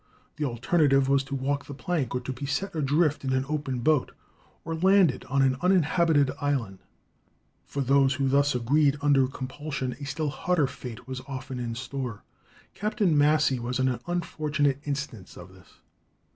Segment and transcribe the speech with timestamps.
[0.37, 3.81] The alternative was to walk the plank or to be set adrift in an open
[3.81, 4.13] boat,
[4.65, 6.79] or landed on an uninhabited island.
[7.67, 12.23] For those who thus agreed under compulsion a still harder fate was often in store.
[12.73, 15.81] Captain Massey was an unfortunate instance of this.